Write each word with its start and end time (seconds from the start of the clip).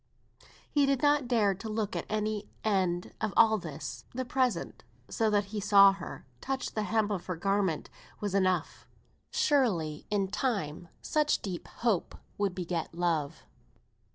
He 0.67 0.87
did 0.87 1.03
not 1.03 1.27
dare 1.27 1.53
to 1.53 1.69
look 1.69 1.91
to 1.91 2.11
any 2.11 2.49
end 2.63 3.13
of 3.21 3.33
all 3.37 3.59
this; 3.59 4.03
the 4.15 4.25
present, 4.25 4.83
so 5.11 5.29
that 5.29 5.45
he 5.53 5.59
saw 5.59 5.91
her, 5.91 6.25
touched 6.41 6.73
the 6.73 6.81
hem 6.89 7.11
of 7.11 7.27
her 7.27 7.35
garment, 7.35 7.87
was 8.19 8.33
enough. 8.33 8.87
Surely, 9.29 10.07
in 10.09 10.29
time, 10.29 10.87
such 11.03 11.43
deep 11.43 11.69
love 11.85 12.07
would 12.39 12.55
beget 12.55 12.95
love. 12.95 13.43